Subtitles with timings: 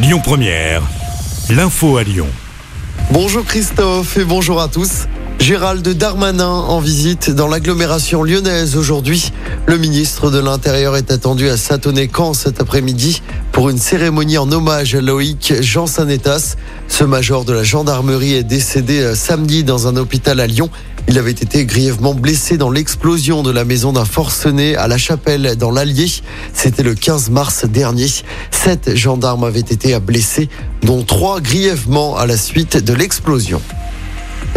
[0.00, 0.82] Lyon Première,
[1.50, 2.28] l'info à Lyon.
[3.10, 5.08] Bonjour Christophe et bonjour à tous.
[5.40, 9.32] Gérald Darmanin en visite dans l'agglomération lyonnaise aujourd'hui.
[9.68, 13.20] Le ministre de l'Intérieur est attendu à Satonnet-Camp cet après-midi
[13.52, 16.56] pour une cérémonie en hommage à Loïc Jean Sanetas.
[16.88, 20.70] Ce major de la gendarmerie est décédé euh, samedi dans un hôpital à Lyon.
[21.06, 25.54] Il avait été grièvement blessé dans l'explosion de la maison d'un forcené à La Chapelle
[25.56, 26.10] dans l'Allier.
[26.54, 28.08] C'était le 15 mars dernier.
[28.50, 30.48] Sept gendarmes avaient été blessés,
[30.80, 33.60] dont trois grièvement à la suite de l'explosion.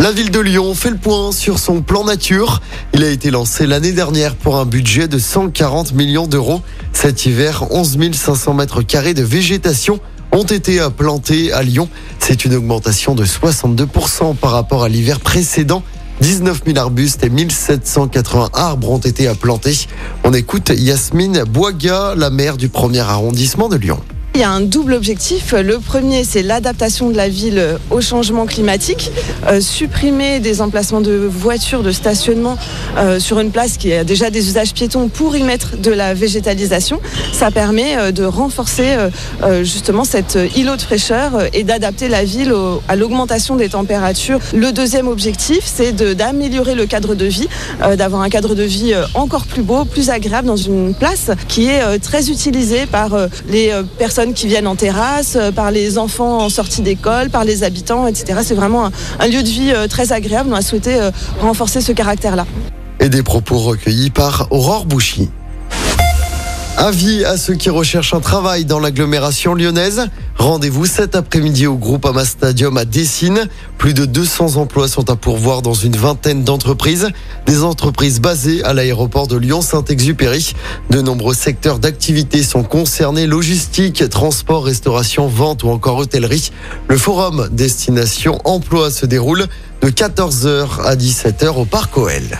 [0.01, 2.59] La ville de Lyon fait le point sur son plan nature.
[2.95, 6.63] Il a été lancé l'année dernière pour un budget de 140 millions d'euros.
[6.91, 9.99] Cet hiver, 11 500 mètres carrés de végétation
[10.31, 11.87] ont été plantés à Lyon.
[12.17, 15.83] C'est une augmentation de 62% par rapport à l'hiver précédent.
[16.21, 19.85] 19 000 arbustes et 1780 arbres ont été plantés.
[20.23, 23.99] On écoute Yasmine Boiga, la maire du premier arrondissement de Lyon.
[24.33, 25.51] Il y a un double objectif.
[25.51, 29.11] Le premier, c'est l'adaptation de la ville au changement climatique,
[29.47, 32.57] euh, supprimer des emplacements de voitures, de stationnement
[32.97, 36.13] euh, sur une place qui a déjà des usages piétons pour y mettre de la
[36.13, 37.01] végétalisation.
[37.33, 38.95] Ça permet euh, de renforcer
[39.63, 42.53] justement cet îlot de fraîcheur et d'adapter la ville
[42.87, 44.39] à l'augmentation des températures.
[44.53, 47.47] Le deuxième objectif, c'est d'améliorer le cadre de vie,
[47.97, 51.99] d'avoir un cadre de vie encore plus beau, plus agréable dans une place qui est
[51.99, 53.09] très utilisée par
[53.49, 57.63] les personnes qui viennent en terrasse, euh, par les enfants en sortie d'école, par les
[57.63, 58.39] habitants, etc.
[58.43, 60.49] C'est vraiment un, lieu de vie euh, très agréable.
[60.51, 62.45] On a souhaité euh, renforcer ce caractère-là.
[62.99, 65.29] Et des propos recueillis par Aurore Bouchy.
[66.77, 70.07] Avis à ceux qui recherchent un travail dans l'agglomération lyonnaise.
[70.41, 73.47] Rendez-vous cet après-midi au groupe Ama Stadium à Dessine.
[73.77, 77.09] Plus de 200 emplois sont à pourvoir dans une vingtaine d'entreprises.
[77.45, 80.55] Des entreprises basées à l'aéroport de Lyon-Saint-Exupéry.
[80.89, 83.27] De nombreux secteurs d'activité sont concernés.
[83.27, 86.51] Logistique, transport, restauration, vente ou encore hôtellerie.
[86.87, 89.45] Le forum Destination Emploi se déroule
[89.83, 92.39] de 14h à 17h au Parc OL.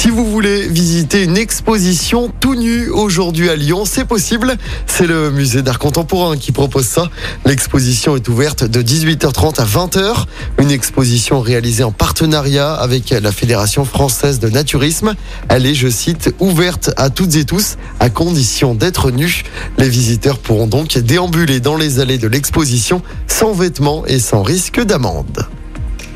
[0.00, 4.56] Si vous voulez visiter une exposition tout nu aujourd'hui à Lyon, c'est possible.
[4.86, 7.10] C'est le musée d'art contemporain qui propose ça.
[7.44, 10.26] L'exposition est ouverte de 18h30 à 20h.
[10.60, 15.16] Une exposition réalisée en partenariat avec la Fédération française de naturisme.
[15.48, 19.42] Elle est, je cite, ouverte à toutes et tous à condition d'être nus.
[19.78, 24.80] Les visiteurs pourront donc déambuler dans les allées de l'exposition sans vêtements et sans risque
[24.80, 25.48] d'amende.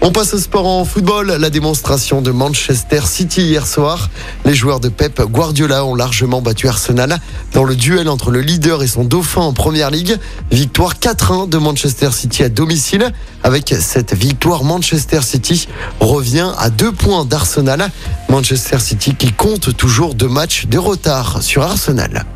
[0.04, 1.28] On passe au sport en football.
[1.28, 4.10] La démonstration de Manchester City hier soir.
[4.44, 7.20] Les joueurs de Pep Guardiola ont largement battu Arsenal
[7.52, 10.18] dans le duel entre le leader et son dauphin en première ligue.
[10.50, 13.12] Victoire 4-1 de Manchester City à domicile.
[13.44, 15.68] Avec cette victoire, Manchester City
[16.00, 17.88] revient à deux points d'Arsenal.
[18.28, 22.26] Manchester City qui compte toujours deux matchs de retard sur Arsenal.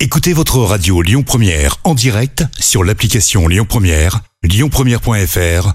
[0.00, 5.74] Écoutez votre radio Lyon Première en direct sur l'application Lyon Première, lyonpremière.fr